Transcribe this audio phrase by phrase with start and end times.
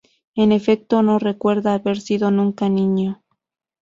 [0.33, 3.21] En efecto, no recuerda haber sido nunca niño.